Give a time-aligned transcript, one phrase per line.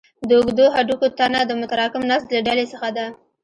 [0.27, 3.05] د اوږدو هډوکو تنه د متراکم نسج له ډلې څخه ده.